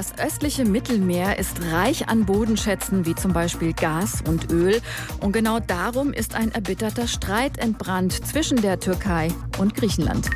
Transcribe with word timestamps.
Das 0.00 0.18
östliche 0.18 0.64
Mittelmeer 0.64 1.38
ist 1.38 1.60
reich 1.72 2.08
an 2.08 2.24
Bodenschätzen 2.24 3.04
wie 3.04 3.14
zum 3.14 3.34
Beispiel 3.34 3.74
Gas 3.74 4.22
und 4.26 4.50
Öl. 4.50 4.80
Und 5.20 5.32
genau 5.32 5.60
darum 5.60 6.14
ist 6.14 6.34
ein 6.34 6.52
erbitterter 6.52 7.06
Streit 7.06 7.58
entbrannt 7.58 8.14
zwischen 8.26 8.62
der 8.62 8.80
Türkei 8.80 9.28
und 9.58 9.74
Griechenland. 9.74 10.30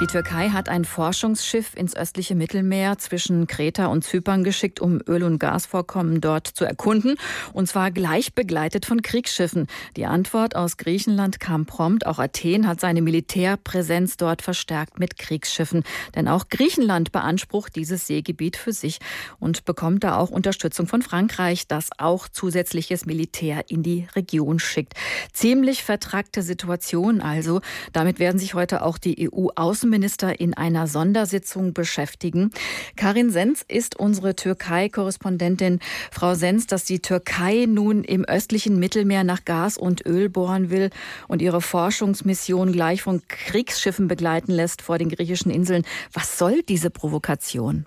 Die 0.00 0.06
Türkei 0.08 0.50
hat 0.50 0.68
ein 0.68 0.84
Forschungsschiff 0.84 1.74
ins 1.74 1.96
östliche 1.96 2.34
Mittelmeer 2.34 2.98
zwischen 2.98 3.46
Kreta 3.46 3.86
und 3.86 4.04
Zypern 4.04 4.44
geschickt, 4.44 4.80
um 4.80 5.00
Öl- 5.08 5.22
und 5.22 5.38
Gasvorkommen 5.38 6.20
dort 6.20 6.46
zu 6.46 6.64
erkunden. 6.64 7.16
Und 7.52 7.68
zwar 7.68 7.90
gleich 7.90 8.34
begleitet 8.34 8.86
von 8.86 9.02
Kriegsschiffen. 9.02 9.66
Die 9.96 10.04
Antwort 10.06 10.56
aus 10.56 10.76
Griechenland 10.76 11.40
kam 11.40 11.64
prompt. 11.64 12.06
Auch 12.06 12.18
Athen 12.18 12.66
hat 12.66 12.80
seine 12.80 13.02
Militärpräsenz 13.02 14.16
dort 14.16 14.42
verstärkt 14.42 14.98
mit 14.98 15.16
Kriegsschiffen. 15.16 15.84
Denn 16.14 16.28
auch 16.28 16.48
Griechenland 16.48 17.12
beansprucht 17.12 17.74
dieses 17.74 18.06
Seegebiet 18.06 18.56
für 18.56 18.72
sich 18.72 18.98
und 19.38 19.64
bekommt 19.64 20.04
da 20.04 20.18
auch 20.18 20.30
Unterstützung 20.30 20.86
von 20.86 21.02
Frankreich, 21.02 21.66
das 21.66 21.88
auch 21.98 22.28
zusätzliches 22.28 23.06
Militär 23.06 23.64
in 23.68 23.82
die 23.82 24.06
Region 24.14 24.58
schickt. 24.58 24.94
Ziemlich 25.32 25.82
vertragte 25.82 26.42
Situation 26.42 27.20
also. 27.20 27.60
Damit 27.92 28.18
werden 28.18 28.38
sich 28.38 28.54
heute 28.54 28.82
auch 28.82 28.98
die 28.98 29.23
EU-Außenminister 29.32 30.40
in 30.40 30.54
einer 30.54 30.86
Sondersitzung 30.86 31.72
beschäftigen. 31.72 32.50
Karin 32.96 33.30
Sens 33.30 33.64
ist 33.66 33.96
unsere 33.98 34.36
Türkei-Korrespondentin. 34.36 35.80
Frau 36.10 36.34
Sens, 36.34 36.66
dass 36.66 36.84
die 36.84 37.00
Türkei 37.00 37.66
nun 37.68 38.04
im 38.04 38.24
östlichen 38.24 38.78
Mittelmeer 38.78 39.24
nach 39.24 39.44
Gas 39.44 39.78
und 39.78 40.04
Öl 40.06 40.28
bohren 40.28 40.70
will 40.70 40.90
und 41.28 41.42
ihre 41.42 41.60
Forschungsmission 41.60 42.72
gleich 42.72 43.02
von 43.02 43.22
Kriegsschiffen 43.28 44.08
begleiten 44.08 44.52
lässt 44.52 44.82
vor 44.82 44.98
den 44.98 45.08
griechischen 45.08 45.50
Inseln. 45.50 45.84
Was 46.12 46.38
soll 46.38 46.62
diese 46.62 46.90
Provokation? 46.90 47.86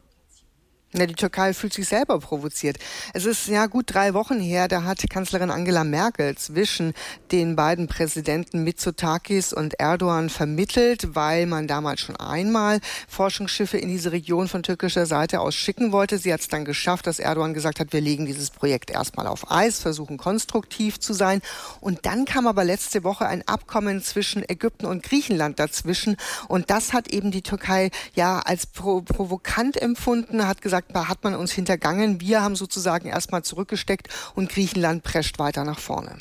Ja, 0.94 1.06
die 1.06 1.16
Türkei 1.16 1.54
fühlt 1.54 1.74
sich 1.74 1.86
selber 1.86 2.18
provoziert. 2.18 2.78
Es 3.14 3.26
ist 3.26 3.50
ja 3.50 3.66
gut 3.66 3.94
drei 3.94 4.14
Wochen 4.14 4.40
her, 4.40 4.70
da 4.70 4.84
hat 4.84 5.04
Kanzlerin 5.10 5.52
Angela 5.52 5.84
Merkel 5.84 6.38
zwischen 6.38 6.94
den 7.34 7.58
beiden 7.58 7.88
Präsidenten 7.88 8.64
Mitsotakis 8.64 9.52
und 9.52 9.82
Erdogan 9.82 10.30
vermittelt, 10.30 11.14
weil 11.14 11.46
man 11.46 11.68
damals 11.68 12.00
schon 12.00 12.16
einmal 12.16 12.80
Forschungsschiffe 13.10 13.78
in 13.78 13.90
diese 13.90 14.14
Region 14.14 14.48
von 14.48 14.64
türkischer 14.64 15.06
Seite 15.06 15.42
aus 15.42 15.56
schicken 15.56 15.92
wollte. 15.92 16.20
Sie 16.20 16.32
hat 16.32 16.40
es 16.40 16.48
dann 16.48 16.64
geschafft, 16.64 17.06
dass 17.06 17.20
Erdogan 17.20 17.54
gesagt 17.54 17.82
hat, 17.82 17.92
wir 17.92 18.00
legen 18.00 18.26
dieses 18.26 18.50
Projekt 18.50 18.90
erstmal 18.90 19.28
auf 19.28 19.52
Eis, 19.52 19.82
versuchen 19.82 20.16
konstruktiv 20.16 21.02
zu 21.02 21.12
sein. 21.12 21.42
Und 21.82 22.06
dann 22.06 22.24
kam 22.24 22.48
aber 22.48 22.64
letzte 22.64 23.04
Woche 23.04 23.28
ein 23.28 23.46
Abkommen 23.46 24.02
zwischen 24.02 24.42
Ägypten 24.48 24.86
und 24.86 25.04
Griechenland 25.04 25.60
dazwischen. 25.60 26.16
Und 26.48 26.70
das 26.70 26.94
hat 26.94 27.10
eben 27.10 27.32
die 27.32 27.42
Türkei 27.42 27.92
ja 28.16 28.40
als 28.40 28.68
pro 28.68 29.02
provokant 29.02 29.76
empfunden, 29.82 30.48
hat 30.48 30.62
gesagt, 30.62 30.77
gesagt, 30.82 31.10
hat 31.10 31.24
man 31.24 31.36
uns 31.36 31.52
hintergangen. 31.52 32.22
Wir 32.22 32.42
haben 32.42 32.56
sozusagen 32.56 33.08
erstmal 33.08 33.44
zurückgesteckt 33.44 34.10
und 34.36 34.50
Griechenland 34.50 35.04
prescht 35.04 35.40
weiter 35.40 35.64
nach 35.64 35.80
vorne. 35.80 36.18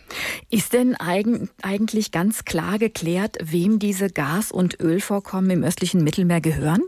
Ist 0.50 0.72
denn 0.72 0.96
eigentlich 0.96 2.12
ganz 2.12 2.44
klar 2.44 2.78
geklärt, 2.78 3.36
wem 3.42 3.78
diese 3.78 4.08
Gas- 4.08 4.52
und 4.52 4.80
Ölvorkommen 4.80 5.50
im 5.50 5.64
östlichen 5.64 6.02
Mittelmeer 6.04 6.40
gehören? 6.40 6.82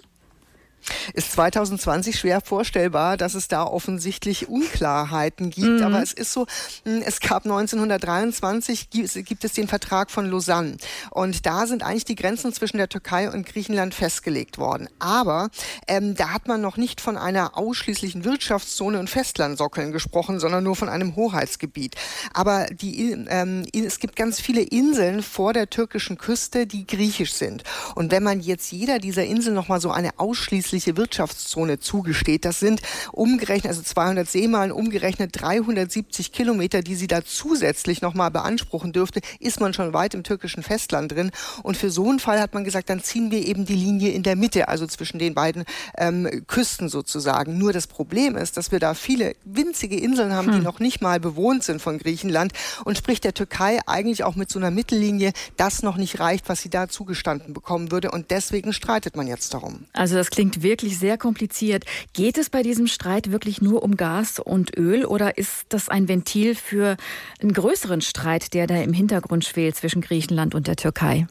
Ist 1.15 1.33
2020 1.33 2.19
schwer 2.19 2.41
vorstellbar, 2.41 3.17
dass 3.17 3.35
es 3.35 3.49
da 3.49 3.65
offensichtlich 3.65 4.49
Unklarheiten 4.49 5.51
gibt. 5.51 5.81
Mhm. 5.81 5.83
Aber 5.83 6.03
es 6.03 6.13
ist 6.13 6.33
so, 6.33 6.47
hm, 6.85 7.03
es 7.05 7.21
gab 7.21 7.45
1923 7.45 8.91
gibt 8.91 9.45
es 9.45 9.53
den 9.53 9.69
Vertrag 9.69 10.11
von 10.11 10.31
Lausanne. 10.31 10.77
Und 11.11 11.47
da 11.47 11.67
sind 11.67 11.83
eigentlich 11.83 12.05
die 12.05 12.15
Grenzen 12.15 12.53
zwischen 12.53 12.79
der 12.79 12.89
Türkei 12.89 13.31
und 13.31 13.47
Griechenland 13.47 13.95
festgelegt 13.95 14.59
worden. 14.59 14.89
Aber 14.99 15.49
ähm, 15.87 16.15
da 16.15 16.31
hat 16.31 16.49
man 16.49 16.61
noch 16.61 16.77
nicht 16.77 17.01
von 17.01 17.17
einer 17.17 17.57
ausschließlichen 17.57 18.25
Wirtschaftszone 18.25 18.99
und 18.99 19.11
Festlandsockeln 19.11 19.93
gesprochen, 19.93 20.41
sondern 20.41 20.65
nur 20.65 20.77
von 20.77 20.89
einem 20.89 21.17
Hoheitsgebiet. 21.17 21.97
Aber 22.33 22.67
die, 22.67 23.13
ähm, 23.29 23.67
es 23.73 23.99
gibt 23.99 24.17
ganz 24.17 24.41
viele 24.41 24.63
Inseln 24.63 25.23
vor 25.23 25.53
der 25.53 25.71
türkischen 25.71 26.19
Küste, 26.19 26.67
die 26.67 26.87
griechisch 26.87 27.33
sind. 27.33 27.63
Und 27.95 28.11
wenn 28.11 28.23
man 28.23 28.41
jetzt 28.41 28.73
jeder 28.73 28.99
dieser 28.99 29.25
Inseln 29.25 29.55
nochmal 29.55 29.81
so 29.81 29.91
eine 29.91 30.19
ausschließliche 30.19 30.68
östliche 30.69 30.99
Wirtschaftszone 30.99 31.81
zugesteht. 31.81 32.45
Das 32.45 32.61
sind 32.61 32.83
umgerechnet, 33.13 33.71
also 33.71 33.81
200 33.81 34.29
Seemeilen, 34.29 34.71
umgerechnet 34.71 35.31
370 35.33 36.31
Kilometer, 36.31 36.83
die 36.83 36.95
sie 36.95 37.07
da 37.07 37.25
zusätzlich 37.25 38.03
nochmal 38.03 38.31
beanspruchen 38.31 38.93
dürfte, 38.93 39.21
ist 39.41 39.61
man 39.61 39.73
schon 39.73 39.95
weit 39.95 40.13
im 40.13 40.25
türkischen 40.25 40.63
Festland 40.63 41.13
drin. 41.13 41.31
Und 41.63 41.79
für 41.79 41.89
so 41.91 42.07
einen 42.07 42.19
Fall 42.19 42.39
hat 42.39 42.53
man 42.53 42.65
gesagt, 42.65 42.91
dann 42.91 43.03
ziehen 43.03 43.31
wir 43.31 43.47
eben 43.47 43.65
die 43.65 43.77
Linie 43.77 44.11
in 44.11 44.23
der 44.23 44.37
Mitte, 44.37 44.69
also 44.69 44.87
zwischen 44.87 45.19
den 45.19 45.35
beiden 45.35 45.65
ähm, 45.97 46.45
Küsten 46.47 46.91
sozusagen. 46.91 47.57
Nur 47.57 47.73
das 47.73 47.87
Problem 47.87 48.37
ist, 48.37 48.59
dass 48.59 48.71
wir 48.71 48.79
da 48.79 48.93
viele 48.93 49.37
winzige 49.47 49.97
Inseln 49.97 50.35
haben, 50.35 50.49
hm. 50.49 50.55
die 50.59 50.61
noch 50.61 50.81
nicht 50.81 51.01
mal 51.01 51.19
bewohnt 51.19 51.65
sind 51.65 51.81
von 51.81 51.97
Griechenland 51.97 52.53
und 52.85 52.99
sprich 52.99 53.23
der 53.23 53.33
Türkei 53.33 53.79
eigentlich 53.87 54.23
auch 54.23 54.37
mit 54.37 54.51
so 54.51 54.59
einer 54.59 54.71
Mittellinie 54.71 55.33
das 55.57 55.83
noch 55.83 55.97
nicht 55.97 56.21
reicht, 56.21 56.51
was 56.51 56.61
sie 56.61 56.69
da 56.69 56.89
zugestanden 56.89 57.55
bekommen 57.55 57.91
würde. 57.91 58.11
Und 58.11 58.31
deswegen 58.31 58.75
streitet 58.75 59.17
man 59.17 59.27
jetzt 59.27 59.55
darum. 59.55 59.87
Also 59.95 60.15
das 60.15 60.29
klingt 60.29 60.58
wirklich 60.63 60.99
sehr 60.99 61.17
kompliziert. 61.17 61.85
Geht 62.13 62.39
es 62.39 62.51
bei 62.51 62.63
diesem 62.63 62.87
Streit 62.87 63.31
wirklich 63.31 63.63
nur 63.63 63.83
um 63.83 63.97
Gas 63.97 64.39
und 64.39 64.77
Öl 64.77 65.05
oder 65.05 65.39
ist 65.39 65.67
das 65.69 65.89
ein 65.89 66.09
Ventil 66.09 66.55
für 66.55 66.97
einen 67.41 67.53
größeren 67.53 68.01
Streit, 68.01 68.55
der 68.55 68.67
da 68.67 68.77
im 68.83 68.93
Hintergrund 68.93 69.45
schwelt 69.45 69.77
zwischen 69.77 70.01
Griechenland 70.01 70.55
und 70.55 70.67
der 70.67 70.77
Türkei? 70.77 71.27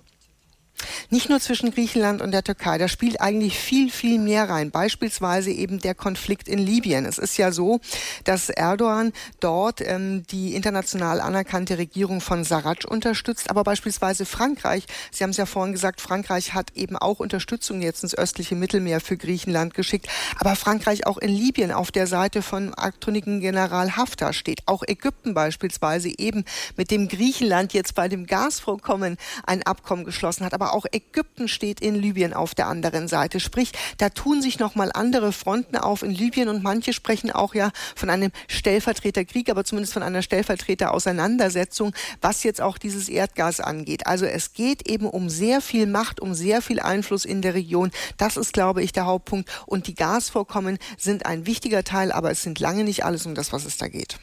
Nicht 1.10 1.30
nur 1.30 1.40
zwischen 1.40 1.72
Griechenland 1.72 2.22
und 2.22 2.32
der 2.32 2.44
Türkei, 2.44 2.78
da 2.78 2.88
spielt 2.88 3.22
eigentlich 3.22 3.58
viel, 3.58 3.90
viel 3.90 4.20
mehr 4.20 4.50
rein. 4.50 4.72
Beispielsweise 4.72 5.52
eben 5.52 5.80
der 5.80 5.96
Konflikt 5.96 6.48
in 6.48 6.60
Libyen. 6.60 7.06
Es 7.06 7.18
ist 7.18 7.38
ja 7.38 7.52
so, 7.52 7.80
dass 8.24 8.50
Erdogan 8.50 9.14
dort 9.40 9.82
ähm, 9.82 10.24
die 10.28 10.56
international 10.56 11.22
anerkannte 11.22 11.78
Regierung 11.78 12.22
von 12.22 12.44
Sarraj 12.44 12.86
unterstützt, 12.88 13.50
aber 13.50 13.64
beispielsweise 13.64 14.26
Frankreich, 14.26 14.86
Sie 15.12 15.24
haben 15.24 15.32
es 15.32 15.38
ja 15.38 15.46
vorhin 15.46 15.74
gesagt, 15.74 16.02
Frankreich 16.02 16.54
hat 16.54 16.72
eben 16.76 16.98
auch 16.98 17.20
Unterstützung 17.20 17.82
jetzt 17.82 18.04
ins 18.04 18.16
östliche 18.16 18.56
Mittelmeer 18.56 19.00
für 19.00 19.18
Griechenland 19.18 19.74
geschickt, 19.74 20.08
aber 20.40 20.56
Frankreich 20.56 21.08
auch 21.08 21.18
in 21.18 21.30
Libyen 21.30 21.72
auf 21.72 21.92
der 21.92 22.08
Seite 22.08 22.42
von 22.42 22.74
aktonigen 22.74 23.40
General 23.40 23.96
Haftar 23.96 24.34
steht. 24.34 24.62
Auch 24.66 24.84
Ägypten 24.86 25.34
beispielsweise 25.34 26.10
eben 26.18 26.46
mit 26.76 26.92
dem 26.92 27.08
Griechenland 27.08 27.74
jetzt 27.74 27.96
bei 27.96 28.08
dem 28.08 28.26
Gasvorkommen 28.26 29.18
ein 29.46 29.64
Abkommen 29.64 30.06
geschlossen 30.06 30.46
hat. 30.46 30.54
Aber 30.54 30.67
aber 30.68 30.76
auch 30.76 30.86
Ägypten 30.92 31.48
steht 31.48 31.80
in 31.80 31.96
Libyen 31.96 32.34
auf 32.34 32.54
der 32.54 32.68
anderen 32.68 33.08
Seite. 33.08 33.40
Sprich, 33.40 33.72
da 34.00 34.10
tun 34.10 34.42
sich 34.42 34.60
nochmal 34.60 34.92
andere 34.94 35.32
Fronten 35.32 35.78
auf 35.78 36.04
in 36.04 36.12
Libyen 36.12 36.50
und 36.50 36.62
manche 36.62 36.92
sprechen 36.92 37.32
auch 37.32 37.56
ja 37.56 37.72
von 37.96 38.10
einem 38.10 38.32
Stellvertreterkrieg, 38.48 39.50
aber 39.50 39.64
zumindest 39.64 39.94
von 39.94 40.04
einer 40.04 40.22
Stellvertreterauseinandersetzung, 40.22 41.94
was 42.22 42.44
jetzt 42.44 42.62
auch 42.62 42.78
dieses 42.78 43.08
Erdgas 43.08 43.62
angeht. 43.62 44.08
Also 44.08 44.26
es 44.26 44.54
geht 44.54 44.90
eben 44.90 45.06
um 45.06 45.30
sehr 45.30 45.62
viel 45.62 45.86
Macht, 45.86 46.20
um 46.20 46.34
sehr 46.34 46.62
viel 46.62 46.82
Einfluss 46.82 47.24
in 47.24 47.42
der 47.42 47.54
Region. 47.54 47.92
Das 48.18 48.36
ist, 48.36 48.52
glaube 48.52 48.84
ich, 48.84 48.92
der 48.92 49.06
Hauptpunkt. 49.06 49.50
Und 49.68 49.88
die 49.88 49.96
Gasvorkommen 49.96 50.80
sind 50.98 51.26
ein 51.26 51.46
wichtiger 51.46 51.86
Teil, 51.86 52.12
aber 52.12 52.32
es 52.32 52.44
sind 52.44 52.60
lange 52.60 52.84
nicht 52.84 53.06
alles 53.06 53.26
um 53.26 53.36
das, 53.36 53.54
was 53.54 53.64
es 53.64 53.78
da 53.78 53.88
geht. 53.88 54.20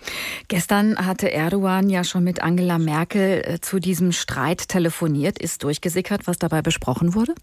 Gestern 0.49 1.07
hatte 1.07 1.33
Erdogan 1.33 1.89
ja 1.89 2.05
schon 2.05 2.25
mit 2.25 2.43
Angela 2.43 2.79
Merkel 2.79 3.43
äh, 3.47 3.61
zu 3.61 3.79
diesem 3.79 4.13
Streit 4.13 4.69
telefoniert, 4.69 5.39
ist 5.39 5.63
durchgesickert, 5.63 6.27
was 6.27 6.34
was 6.35 6.39
dabei 6.39 6.63
besprochen 6.63 7.15
wurde? 7.15 7.35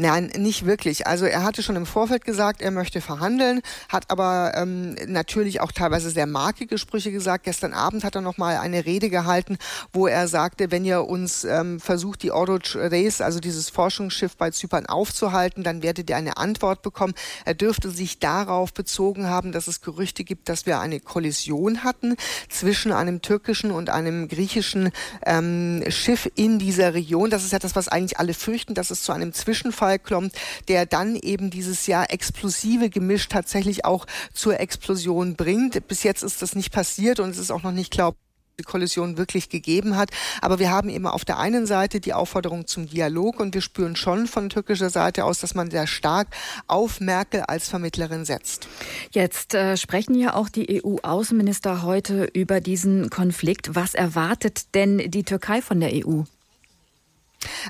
Nein, 0.00 0.30
nicht 0.38 0.64
wirklich. 0.64 1.08
Also 1.08 1.24
er 1.24 1.42
hatte 1.42 1.60
schon 1.60 1.74
im 1.74 1.84
Vorfeld 1.84 2.24
gesagt, 2.24 2.62
er 2.62 2.70
möchte 2.70 3.00
verhandeln, 3.00 3.62
hat 3.88 4.12
aber 4.12 4.52
ähm, 4.54 4.94
natürlich 5.08 5.60
auch 5.60 5.72
teilweise 5.72 6.10
sehr 6.10 6.28
markige 6.28 6.78
Sprüche 6.78 7.10
gesagt. 7.10 7.42
Gestern 7.42 7.74
Abend 7.74 8.04
hat 8.04 8.14
er 8.14 8.20
noch 8.20 8.38
mal 8.38 8.58
eine 8.58 8.86
Rede 8.86 9.10
gehalten, 9.10 9.58
wo 9.92 10.06
er 10.06 10.28
sagte, 10.28 10.70
wenn 10.70 10.84
ihr 10.84 11.02
uns 11.02 11.42
ähm, 11.42 11.80
versucht, 11.80 12.22
die 12.22 12.30
Oroc 12.30 12.76
Reis, 12.76 13.20
also 13.20 13.40
dieses 13.40 13.70
Forschungsschiff 13.70 14.36
bei 14.36 14.52
Zypern 14.52 14.86
aufzuhalten, 14.86 15.64
dann 15.64 15.82
werdet 15.82 16.08
ihr 16.10 16.16
eine 16.16 16.36
Antwort 16.36 16.82
bekommen. 16.82 17.14
Er 17.44 17.54
dürfte 17.54 17.90
sich 17.90 18.20
darauf 18.20 18.72
bezogen 18.72 19.28
haben, 19.28 19.50
dass 19.50 19.66
es 19.66 19.80
Gerüchte 19.80 20.22
gibt, 20.22 20.48
dass 20.48 20.64
wir 20.64 20.78
eine 20.78 21.00
Kollision 21.00 21.82
hatten 21.82 22.14
zwischen 22.48 22.92
einem 22.92 23.20
türkischen 23.20 23.72
und 23.72 23.90
einem 23.90 24.28
griechischen 24.28 24.92
ähm, 25.26 25.82
Schiff 25.88 26.30
in 26.36 26.60
dieser 26.60 26.94
Region. 26.94 27.30
Das 27.30 27.42
ist 27.42 27.52
ja 27.52 27.58
das, 27.58 27.74
was 27.74 27.88
eigentlich 27.88 28.20
alle 28.20 28.32
fürchten, 28.32 28.74
dass 28.74 28.92
es 28.92 29.02
zu 29.02 29.10
einem 29.10 29.32
Zwischenfall 29.32 29.87
kommt, 29.96 30.34
der 30.68 30.84
dann 30.84 31.16
eben 31.16 31.48
dieses 31.48 31.86
Jahr 31.86 32.12
explosive 32.12 32.90
Gemisch 32.90 33.28
tatsächlich 33.28 33.86
auch 33.86 34.06
zur 34.34 34.60
Explosion 34.60 35.36
bringt. 35.36 35.88
Bis 35.88 36.02
jetzt 36.02 36.22
ist 36.22 36.42
das 36.42 36.54
nicht 36.54 36.72
passiert 36.72 37.20
und 37.20 37.30
es 37.30 37.38
ist 37.38 37.50
auch 37.50 37.62
noch 37.62 37.72
nicht 37.72 37.90
klar, 37.90 38.14
die 38.58 38.64
Kollision 38.64 39.16
wirklich 39.16 39.48
gegeben 39.48 39.96
hat. 39.96 40.10
Aber 40.40 40.58
wir 40.58 40.70
haben 40.70 40.88
eben 40.88 41.06
auf 41.06 41.24
der 41.24 41.38
einen 41.38 41.66
Seite 41.66 42.00
die 42.00 42.12
Aufforderung 42.12 42.66
zum 42.66 42.88
Dialog 42.88 43.40
und 43.40 43.54
wir 43.54 43.60
spüren 43.60 43.96
schon 43.96 44.26
von 44.26 44.48
türkischer 44.48 44.90
Seite 44.90 45.24
aus, 45.24 45.38
dass 45.40 45.54
man 45.54 45.70
sehr 45.70 45.86
stark 45.86 46.28
auf 46.66 47.00
Merkel 47.00 47.42
als 47.42 47.68
Vermittlerin 47.68 48.24
setzt. 48.24 48.68
Jetzt 49.12 49.54
äh, 49.54 49.76
sprechen 49.76 50.14
ja 50.14 50.34
auch 50.34 50.48
die 50.48 50.82
EU-Außenminister 50.82 51.82
heute 51.82 52.24
über 52.32 52.60
diesen 52.60 53.10
Konflikt. 53.10 53.74
Was 53.74 53.94
erwartet 53.94 54.74
denn 54.74 54.98
die 55.10 55.22
Türkei 55.22 55.62
von 55.62 55.80
der 55.80 55.90
EU? 55.94 56.22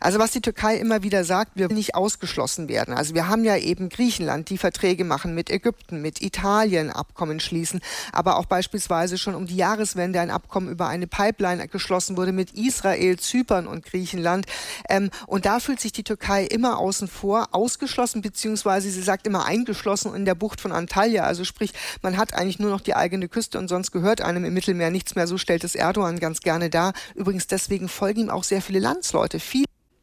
Also 0.00 0.18
was 0.18 0.30
die 0.30 0.40
Türkei 0.40 0.76
immer 0.76 1.02
wieder 1.02 1.24
sagt, 1.24 1.52
wir 1.54 1.68
nicht 1.68 1.94
ausgeschlossen 1.94 2.68
werden. 2.68 2.94
Also 2.94 3.14
wir 3.14 3.28
haben 3.28 3.44
ja 3.44 3.56
eben 3.56 3.90
Griechenland, 3.90 4.48
die 4.48 4.56
Verträge 4.56 5.04
machen 5.04 5.34
mit 5.34 5.50
Ägypten, 5.50 6.00
mit 6.00 6.22
Italien 6.22 6.90
Abkommen 6.90 7.38
schließen, 7.38 7.80
aber 8.12 8.38
auch 8.38 8.46
beispielsweise 8.46 9.18
schon 9.18 9.34
um 9.34 9.46
die 9.46 9.56
Jahreswende 9.56 10.20
ein 10.20 10.30
Abkommen 10.30 10.70
über 10.70 10.88
eine 10.88 11.06
Pipeline 11.06 11.68
geschlossen 11.68 12.16
wurde 12.16 12.32
mit 12.32 12.52
Israel, 12.52 13.18
Zypern 13.18 13.66
und 13.66 13.84
Griechenland. 13.84 14.46
Ähm, 14.88 15.10
und 15.26 15.44
da 15.44 15.60
fühlt 15.60 15.80
sich 15.80 15.92
die 15.92 16.02
Türkei 16.02 16.44
immer 16.44 16.78
außen 16.78 17.08
vor, 17.08 17.48
ausgeschlossen, 17.52 18.22
beziehungsweise 18.22 18.90
sie 18.90 19.02
sagt 19.02 19.26
immer 19.26 19.44
eingeschlossen 19.44 20.14
in 20.14 20.24
der 20.24 20.34
Bucht 20.34 20.62
von 20.62 20.72
Antalya. 20.72 21.24
Also 21.24 21.44
sprich, 21.44 21.72
man 22.00 22.16
hat 22.16 22.32
eigentlich 22.32 22.58
nur 22.58 22.70
noch 22.70 22.80
die 22.80 22.94
eigene 22.94 23.28
Küste 23.28 23.58
und 23.58 23.68
sonst 23.68 23.92
gehört 23.92 24.22
einem 24.22 24.46
im 24.46 24.54
Mittelmeer 24.54 24.90
nichts 24.90 25.14
mehr. 25.14 25.26
So 25.26 25.36
stellt 25.36 25.64
es 25.64 25.74
Erdogan 25.74 26.18
ganz 26.18 26.40
gerne 26.40 26.70
dar. 26.70 26.94
Übrigens 27.14 27.46
deswegen 27.46 27.88
folgen 27.88 28.20
ihm 28.22 28.30
auch 28.30 28.44
sehr 28.44 28.62
viele 28.62 28.78
Landsleute. 28.78 29.40
Viele 29.40 29.57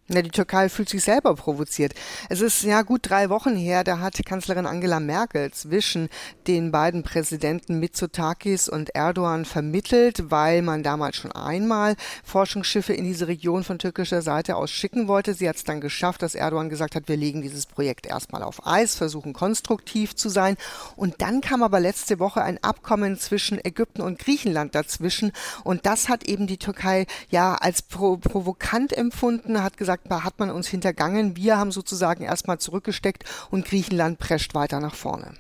ja, 0.08 0.22
die 0.22 0.30
Türkei 0.30 0.70
fühlt 0.70 0.90
sich 0.90 1.04
selber 1.04 1.34
provoziert. 1.36 1.94
Es 2.30 2.42
ist 2.42 2.62
ja 2.62 2.84
gut 2.84 3.10
drei 3.10 3.30
Wochen 3.30 3.56
her, 3.56 3.84
da 3.84 4.00
hat 4.00 4.16
Kanzlerin 4.24 4.66
Angela 4.68 5.00
Merkel 5.00 5.52
zwischen 5.52 6.10
den 6.48 6.72
beiden 6.72 7.02
Präsidenten 7.04 7.80
Mitsotakis 7.80 8.70
und 8.70 8.94
Erdogan 8.96 9.46
vermittelt, 9.46 10.30
weil 10.30 10.62
man 10.62 10.84
damals 10.84 11.16
schon 11.16 11.32
einmal 11.32 11.96
Forschungsschiffe 12.24 12.94
in 12.94 13.04
diese 13.04 13.28
Region 13.28 13.64
von 13.64 13.80
türkischer 13.80 14.22
Seite 14.22 14.56
aus 14.56 14.70
schicken 14.70 15.08
wollte. 15.08 15.34
Sie 15.34 15.50
hat 15.50 15.56
es 15.56 15.64
dann 15.64 15.82
geschafft, 15.82 16.22
dass 16.22 16.36
Erdogan 16.36 16.70
gesagt 16.70 16.96
hat, 16.96 17.08
wir 17.08 17.18
legen 17.18 17.42
dieses 17.42 17.66
Projekt 17.66 18.06
erstmal 18.06 18.44
auf 18.44 18.66
Eis, 18.68 18.96
versuchen 18.96 19.34
konstruktiv 19.34 20.16
zu 20.16 20.30
sein. 20.30 20.56
Und 20.96 21.22
dann 21.22 21.42
kam 21.42 21.64
aber 21.64 21.80
letzte 21.80 22.20
Woche 22.20 22.44
ein 22.44 22.64
Abkommen 22.64 23.18
zwischen 23.18 23.64
Ägypten 23.64 24.02
und 24.02 24.20
Griechenland 24.20 24.76
dazwischen. 24.76 25.32
Und 25.64 25.86
das 25.86 26.10
hat 26.10 26.26
eben 26.26 26.46
die 26.46 26.58
Türkei 26.58 27.08
ja 27.30 27.56
als 27.56 27.82
pro 27.82 28.18
provokant 28.18 28.96
empfunden, 28.96 29.64
hat 29.64 29.78
gesagt, 29.78 29.95
sagt, 29.96 30.24
hat 30.24 30.40
man 30.40 30.50
uns 30.50 30.68
hintergangen. 30.68 31.36
Wir 31.38 31.58
haben 31.58 31.72
sozusagen 31.72 32.24
erstmal 32.24 32.60
zurückgesteckt 32.60 33.24
und 33.50 33.66
Griechenland 33.66 34.20
prescht 34.20 34.54
weiter 34.54 34.80
nach 34.80 34.96
vorne. 34.96 35.34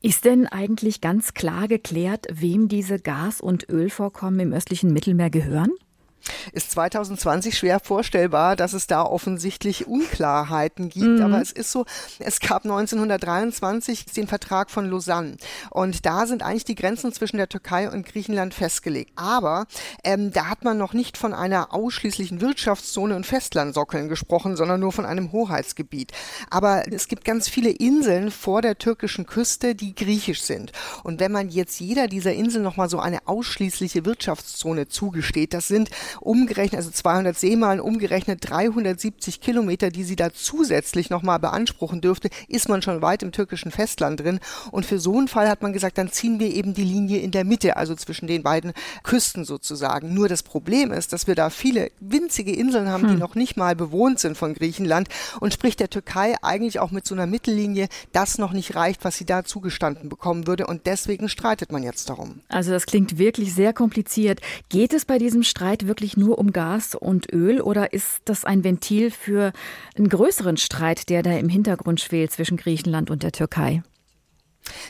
Ist 0.00 0.24
denn 0.24 0.46
eigentlich 0.46 1.00
ganz 1.00 1.34
klar 1.34 1.68
geklärt, 1.68 2.26
wem 2.30 2.68
diese 2.68 2.98
Gas- 2.98 3.40
und 3.40 3.68
Ölvorkommen 3.68 4.40
im 4.40 4.52
östlichen 4.52 4.92
Mittelmeer 4.92 5.30
gehören? 5.30 5.70
Ist 6.52 6.70
2020 6.72 7.56
schwer 7.56 7.80
vorstellbar, 7.80 8.56
dass 8.56 8.72
es 8.72 8.86
da 8.86 9.02
offensichtlich 9.02 9.86
Unklarheiten 9.86 10.88
gibt. 10.88 11.06
Mhm. 11.06 11.22
Aber 11.22 11.40
es 11.40 11.52
ist 11.52 11.72
so, 11.72 11.84
es 12.18 12.40
gab 12.40 12.64
1923 12.64 14.06
den 14.06 14.26
Vertrag 14.26 14.70
von 14.70 14.90
Lausanne. 14.90 15.36
Und 15.70 16.06
da 16.06 16.26
sind 16.26 16.42
eigentlich 16.42 16.64
die 16.64 16.74
Grenzen 16.74 17.12
zwischen 17.12 17.36
der 17.36 17.48
Türkei 17.48 17.90
und 17.90 18.06
Griechenland 18.06 18.54
festgelegt. 18.54 19.12
Aber 19.16 19.66
ähm, 20.04 20.32
da 20.32 20.46
hat 20.46 20.64
man 20.64 20.78
noch 20.78 20.92
nicht 20.92 21.16
von 21.16 21.34
einer 21.34 21.74
ausschließlichen 21.74 22.40
Wirtschaftszone 22.40 23.16
und 23.16 23.26
Festlandsockeln 23.26 24.08
gesprochen, 24.08 24.56
sondern 24.56 24.80
nur 24.80 24.92
von 24.92 25.06
einem 25.06 25.32
Hoheitsgebiet. 25.32 26.12
Aber 26.50 26.84
es 26.92 27.08
gibt 27.08 27.24
ganz 27.24 27.48
viele 27.48 27.70
Inseln 27.70 28.30
vor 28.30 28.62
der 28.62 28.78
türkischen 28.78 29.26
Küste, 29.26 29.74
die 29.74 29.94
griechisch 29.94 30.42
sind. 30.42 30.72
Und 31.02 31.20
wenn 31.20 31.32
man 31.32 31.48
jetzt 31.48 31.80
jeder 31.80 32.08
dieser 32.08 32.32
Inseln 32.32 32.64
nochmal 32.64 32.88
so 32.88 32.98
eine 32.98 33.26
ausschließliche 33.26 34.04
Wirtschaftszone 34.04 34.88
zugesteht, 34.88 35.54
das 35.54 35.68
sind 35.68 35.90
umgerechnet, 36.20 36.78
also 36.78 36.90
200 36.90 37.38
Seemeilen 37.38 37.80
umgerechnet 37.80 38.38
370 38.42 39.40
Kilometer, 39.40 39.90
die 39.90 40.04
sie 40.04 40.16
da 40.16 40.32
zusätzlich 40.32 41.10
nochmal 41.10 41.38
beanspruchen 41.38 42.00
dürfte, 42.00 42.30
ist 42.48 42.68
man 42.68 42.82
schon 42.82 43.02
weit 43.02 43.22
im 43.22 43.32
türkischen 43.32 43.70
Festland 43.70 44.20
drin. 44.20 44.40
Und 44.70 44.86
für 44.86 44.98
so 44.98 45.16
einen 45.16 45.28
Fall 45.28 45.48
hat 45.48 45.62
man 45.62 45.72
gesagt, 45.72 45.98
dann 45.98 46.10
ziehen 46.10 46.40
wir 46.40 46.52
eben 46.54 46.74
die 46.74 46.84
Linie 46.84 47.18
in 47.18 47.30
der 47.30 47.44
Mitte, 47.44 47.76
also 47.76 47.94
zwischen 47.94 48.26
den 48.26 48.42
beiden 48.42 48.72
Küsten 49.02 49.44
sozusagen. 49.44 50.14
Nur 50.14 50.28
das 50.28 50.42
Problem 50.42 50.92
ist, 50.92 51.12
dass 51.12 51.26
wir 51.26 51.34
da 51.34 51.50
viele 51.50 51.90
winzige 52.00 52.52
Inseln 52.52 52.88
haben, 52.88 53.04
hm. 53.04 53.10
die 53.10 53.16
noch 53.16 53.34
nicht 53.34 53.56
mal 53.56 53.76
bewohnt 53.76 54.18
sind 54.18 54.36
von 54.36 54.54
Griechenland 54.54 55.08
und 55.40 55.52
sprich 55.52 55.76
der 55.76 55.90
Türkei 55.90 56.34
eigentlich 56.42 56.80
auch 56.80 56.90
mit 56.90 57.06
so 57.06 57.14
einer 57.14 57.26
Mittellinie 57.26 57.88
das 58.12 58.38
noch 58.38 58.52
nicht 58.52 58.74
reicht, 58.74 59.04
was 59.04 59.16
sie 59.16 59.26
da 59.26 59.44
zugestanden 59.44 60.08
bekommen 60.08 60.46
würde. 60.46 60.66
Und 60.66 60.86
deswegen 60.86 61.28
streitet 61.28 61.72
man 61.72 61.82
jetzt 61.82 62.08
darum. 62.08 62.40
Also 62.48 62.70
das 62.70 62.86
klingt 62.86 63.18
wirklich 63.18 63.54
sehr 63.54 63.72
kompliziert. 63.72 64.40
Geht 64.68 64.92
es 64.92 65.04
bei 65.04 65.18
diesem 65.18 65.42
Streit 65.42 65.86
wirklich 65.86 65.99
wirklich 66.00 66.16
nur 66.16 66.38
um 66.38 66.50
Gas 66.54 66.94
und 66.94 67.30
Öl 67.30 67.60
oder 67.60 67.92
ist 67.92 68.22
das 68.24 68.46
ein 68.46 68.64
Ventil 68.64 69.10
für 69.10 69.52
einen 69.98 70.08
größeren 70.08 70.56
Streit, 70.56 71.10
der 71.10 71.22
da 71.22 71.32
im 71.32 71.50
Hintergrund 71.50 72.00
schwelt 72.00 72.32
zwischen 72.32 72.56
Griechenland 72.56 73.10
und 73.10 73.22
der 73.22 73.32
Türkei? 73.32 73.82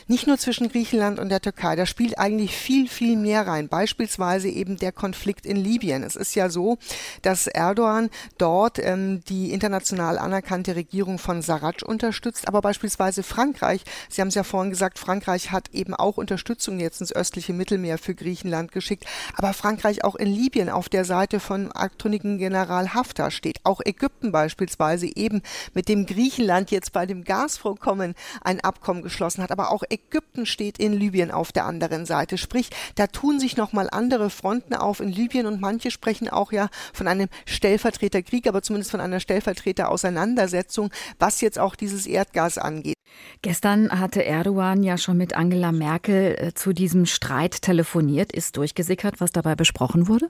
Nicht 0.07 0.27
nur 0.27 0.37
zwischen 0.37 0.69
Griechenland 0.69 1.19
und 1.19 1.29
der 1.29 1.41
Türkei, 1.41 1.75
da 1.75 1.85
spielt 1.85 2.17
eigentlich 2.17 2.55
viel, 2.55 2.87
viel 2.87 3.17
mehr 3.17 3.47
rein. 3.47 3.69
Beispielsweise 3.69 4.49
eben 4.49 4.77
der 4.77 4.91
Konflikt 4.91 5.45
in 5.45 5.55
Libyen. 5.55 6.03
Es 6.03 6.15
ist 6.15 6.35
ja 6.35 6.49
so, 6.49 6.77
dass 7.21 7.47
Erdogan 7.47 8.09
dort 8.37 8.79
ähm, 8.79 9.23
die 9.29 9.53
international 9.53 10.17
anerkannte 10.17 10.75
Regierung 10.75 11.19
von 11.19 11.41
Sarraj 11.41 11.83
unterstützt, 11.85 12.47
aber 12.47 12.61
beispielsweise 12.61 13.23
Frankreich, 13.23 13.83
Sie 14.09 14.21
haben 14.21 14.29
es 14.29 14.35
ja 14.35 14.43
vorhin 14.43 14.71
gesagt, 14.71 14.99
Frankreich 14.99 15.51
hat 15.51 15.69
eben 15.71 15.93
auch 15.93 16.17
Unterstützung 16.17 16.79
jetzt 16.79 17.01
ins 17.01 17.15
östliche 17.15 17.53
Mittelmeer 17.53 17.97
für 17.97 18.15
Griechenland 18.15 18.71
geschickt, 18.71 19.05
aber 19.37 19.53
Frankreich 19.53 20.03
auch 20.03 20.15
in 20.15 20.27
Libyen 20.27 20.69
auf 20.69 20.89
der 20.89 21.05
Seite 21.05 21.39
von 21.39 21.71
abtrünnigen 21.71 22.37
General 22.37 22.93
Haftar 22.93 23.31
steht. 23.31 23.59
Auch 23.63 23.81
Ägypten 23.83 24.31
beispielsweise 24.31 25.07
eben 25.15 25.41
mit 25.73 25.87
dem 25.87 26.05
Griechenland 26.05 26.71
jetzt 26.71 26.91
bei 26.91 27.05
dem 27.05 27.23
Gasvorkommen 27.23 28.15
ein 28.41 28.59
Abkommen 28.61 29.01
geschlossen 29.01 29.43
hat, 29.43 29.51
aber 29.51 29.71
auch 29.71 29.83
Ägypten 29.83 30.00
steht 30.43 30.77
in 30.77 30.93
Libyen 30.93 31.31
auf 31.31 31.51
der 31.51 31.65
anderen 31.65 32.05
Seite. 32.05 32.37
Sprich, 32.37 32.69
da 32.95 33.07
tun 33.07 33.39
sich 33.39 33.57
nochmal 33.57 33.89
andere 33.91 34.29
Fronten 34.29 34.73
auf 34.73 34.99
in 34.99 35.09
Libyen 35.09 35.45
und 35.45 35.61
manche 35.61 35.91
sprechen 35.91 36.29
auch 36.29 36.51
ja 36.51 36.69
von 36.93 37.07
einem 37.07 37.29
Stellvertreterkrieg, 37.45 38.47
aber 38.47 38.61
zumindest 38.61 38.91
von 38.91 39.01
einer 39.01 39.19
Stellvertreterauseinandersetzung, 39.19 40.91
was 41.19 41.41
jetzt 41.41 41.59
auch 41.59 41.75
dieses 41.75 42.05
Erdgas 42.05 42.57
angeht. 42.57 42.95
Gestern 43.43 43.99
hatte 43.99 44.23
Erdogan 44.23 44.83
ja 44.83 44.99
schon 44.99 45.17
mit 45.17 45.35
Angela 45.35 45.71
Merkel 45.71 46.35
äh, 46.37 46.53
zu 46.53 46.73
diesem 46.73 47.07
Streit 47.07 47.63
telefoniert. 47.63 48.31
Ist 48.31 48.55
durchgesickert, 48.55 49.19
was 49.19 49.31
dabei 49.31 49.55
besprochen 49.55 50.07
wurde? 50.07 50.27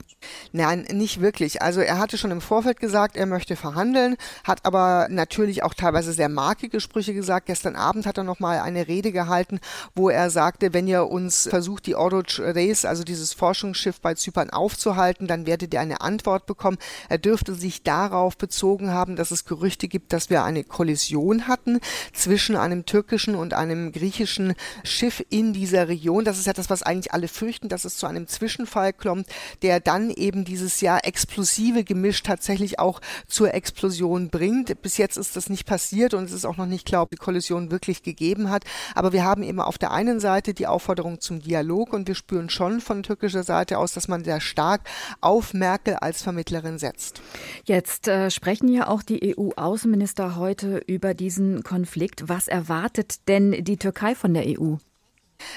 Nein, 0.53 0.87
nicht 0.93 1.19
wirklich. 1.19 1.61
Also 1.61 1.81
er 1.81 1.99
hatte 1.99 2.17
schon 2.17 2.31
im 2.31 2.39
Vorfeld 2.39 2.79
gesagt, 2.79 3.17
er 3.17 3.25
möchte 3.25 3.57
verhandeln, 3.57 4.15
hat 4.45 4.65
aber 4.65 5.07
natürlich 5.09 5.63
auch 5.63 5.73
teilweise 5.73 6.13
sehr 6.13 6.29
markige 6.29 6.79
Sprüche 6.79 7.13
gesagt. 7.13 7.47
Gestern 7.47 7.75
Abend 7.75 8.05
hat 8.05 8.17
er 8.17 8.23
noch 8.23 8.39
mal 8.39 8.59
eine 8.59 8.87
Rede 8.87 9.11
gehalten, 9.11 9.59
wo 9.93 10.09
er 10.09 10.29
sagte, 10.29 10.73
wenn 10.73 10.87
ihr 10.87 11.07
uns 11.07 11.49
versucht, 11.49 11.87
die 11.87 11.95
Oruç 11.95 12.39
Reis, 12.39 12.85
also 12.85 13.03
dieses 13.03 13.33
Forschungsschiff 13.33 13.99
bei 13.99 14.13
Zypern 14.13 14.51
aufzuhalten, 14.51 15.27
dann 15.27 15.45
werdet 15.45 15.73
ihr 15.73 15.81
eine 15.81 15.99
Antwort 15.99 16.45
bekommen. 16.45 16.77
Er 17.09 17.17
dürfte 17.17 17.55
sich 17.55 17.83
darauf 17.83 18.37
bezogen 18.37 18.91
haben, 18.91 19.17
dass 19.17 19.31
es 19.31 19.43
Gerüchte 19.43 19.89
gibt, 19.89 20.13
dass 20.13 20.29
wir 20.29 20.45
eine 20.45 20.63
Kollision 20.63 21.49
hatten 21.49 21.81
zwischen 22.13 22.55
einem 22.55 22.70
einem 22.71 22.85
türkischen 22.85 23.35
und 23.35 23.53
einem 23.53 23.91
griechischen 23.91 24.53
Schiff 24.83 25.23
in 25.29 25.53
dieser 25.53 25.87
Region. 25.87 26.25
Das 26.25 26.37
ist 26.37 26.47
ja 26.47 26.53
das, 26.53 26.69
was 26.69 26.83
eigentlich 26.83 27.13
alle 27.13 27.27
fürchten, 27.27 27.69
dass 27.69 27.85
es 27.85 27.97
zu 27.97 28.07
einem 28.07 28.27
Zwischenfall 28.27 28.93
kommt, 28.93 29.27
der 29.61 29.79
dann 29.79 30.09
eben 30.09 30.45
dieses 30.45 30.81
ja 30.81 30.97
explosive 30.97 31.83
Gemisch 31.83 32.23
tatsächlich 32.23 32.79
auch 32.79 33.01
zur 33.27 33.53
Explosion 33.53 34.29
bringt. 34.29 34.81
Bis 34.81 34.97
jetzt 34.97 35.17
ist 35.17 35.35
das 35.35 35.49
nicht 35.49 35.65
passiert 35.65 36.13
und 36.13 36.23
es 36.23 36.31
ist 36.31 36.45
auch 36.45 36.57
noch 36.57 36.65
nicht 36.65 36.85
klar, 36.85 37.03
ob 37.03 37.09
die 37.09 37.17
Kollision 37.17 37.71
wirklich 37.71 38.03
gegeben 38.03 38.49
hat. 38.49 38.63
Aber 38.95 39.13
wir 39.13 39.23
haben 39.23 39.43
eben 39.43 39.59
auf 39.59 39.77
der 39.77 39.91
einen 39.91 40.19
Seite 40.19 40.53
die 40.53 40.67
Aufforderung 40.67 41.19
zum 41.19 41.41
Dialog 41.41 41.93
und 41.93 42.07
wir 42.07 42.15
spüren 42.15 42.49
schon 42.49 42.81
von 42.81 43.03
türkischer 43.03 43.43
Seite 43.43 43.77
aus, 43.77 43.93
dass 43.93 44.07
man 44.07 44.23
sehr 44.23 44.41
stark 44.41 44.81
auf 45.19 45.53
Merkel 45.53 45.95
als 45.95 46.21
Vermittlerin 46.21 46.77
setzt. 46.77 47.21
Jetzt 47.65 48.07
äh, 48.07 48.29
sprechen 48.31 48.67
ja 48.67 48.87
auch 48.87 49.03
die 49.03 49.35
EU-Außenminister 49.37 50.35
heute 50.35 50.81
über 50.87 51.13
diesen 51.13 51.63
Konflikt. 51.63 52.29
Was 52.29 52.47
er 52.47 52.60
erwartet 52.61 53.27
denn 53.27 53.63
die 53.63 53.77
Türkei 53.77 54.13
von 54.13 54.33
der 54.33 54.45
EU? 54.45 54.75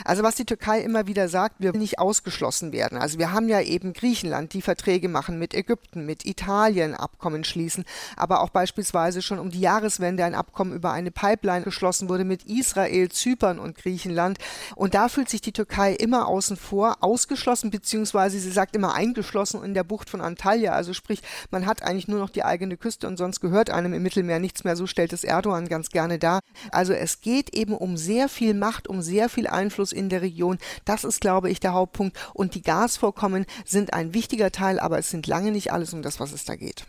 Also 0.05 0.23
was 0.23 0.35
die 0.35 0.45
Türkei 0.45 0.81
immer 0.81 1.07
wieder 1.07 1.29
sagt, 1.29 1.57
wir 1.59 1.73
nicht 1.73 1.99
ausgeschlossen 1.99 2.73
werden. 2.73 2.99
Also 2.99 3.19
wir 3.19 3.33
haben 3.33 3.49
ja 3.49 3.61
eben 3.61 3.93
Griechenland, 3.93 4.53
die 4.53 4.63
Verträge 4.63 5.09
machen 5.09 5.39
mit 5.39 5.55
Ägypten, 5.55 6.07
mit 6.07 6.27
Italien 6.27 6.95
Abkommen 6.95 7.45
schließen, 7.45 7.85
aber 8.17 8.41
auch 8.41 8.51
beispielsweise 8.51 9.23
schon 9.23 9.39
um 9.39 9.51
die 9.51 9.61
Jahreswende 9.61 10.25
ein 10.25 10.35
Abkommen 10.35 10.73
über 10.73 10.93
eine 10.93 11.11
Pipeline 11.11 11.65
geschlossen 11.65 12.09
wurde 12.09 12.25
mit 12.25 12.45
Israel, 12.45 13.11
Zypern 13.11 13.59
und 13.59 13.77
Griechenland. 13.77 14.39
Und 14.77 14.95
da 14.95 15.09
fühlt 15.09 15.29
sich 15.29 15.41
die 15.41 15.53
Türkei 15.53 15.93
immer 15.95 16.27
außen 16.27 16.57
vor, 16.57 16.97
ausgeschlossen, 17.01 17.71
beziehungsweise 17.71 18.39
sie 18.39 18.51
sagt 18.51 18.77
immer 18.77 18.95
eingeschlossen 18.95 19.63
in 19.63 19.75
der 19.75 19.85
Bucht 19.85 20.11
von 20.11 20.21
Antalya. 20.21 20.73
Also 20.73 20.93
sprich, 20.93 21.21
man 21.51 21.67
hat 21.67 21.83
eigentlich 21.83 22.09
nur 22.09 22.19
noch 22.19 22.31
die 22.31 22.45
eigene 22.45 22.77
Küste 22.77 23.07
und 23.07 23.17
sonst 23.17 23.41
gehört 23.41 23.71
einem 23.71 23.95
im 23.95 24.03
Mittelmeer 24.03 24.39
nichts 24.39 24.65
mehr. 24.65 24.77
So 24.77 24.87
stellt 24.87 25.13
es 25.13 25.25
Erdogan 25.25 25.69
ganz 25.69 25.91
gerne 25.91 26.19
dar. 26.19 26.41
Also 26.71 26.93
es 26.93 27.21
geht 27.21 27.55
eben 27.55 27.75
um 27.75 27.97
sehr 27.97 28.29
viel 28.29 28.55
Macht, 28.55 28.89
um 28.89 29.03
sehr 29.03 29.29
viel 29.29 29.47
Einfluss 29.47 29.74
Einfluss 29.75 29.93
in 29.93 30.09
der 30.09 30.23
Region. 30.23 30.59
Das 30.85 31.03
ist, 31.03 31.21
glaube 31.21 31.51
ich, 31.51 31.59
der 31.59 31.73
Hauptpunkt. 31.73 32.17
Und 32.33 32.55
die 32.55 32.63
Gasvorkommen 32.63 33.45
sind 33.65 33.93
ein 33.93 34.15
wichtiger 34.15 34.53
Teil, 34.53 34.79
aber 34.79 34.99
es 34.99 35.11
sind 35.11 35.27
lange 35.27 35.51
nicht 35.51 35.73
alles 35.73 35.93
um 35.93 36.03
das, 36.03 36.21
was 36.21 36.33
es 36.33 36.45
da 36.45 36.55
geht. 36.55 36.87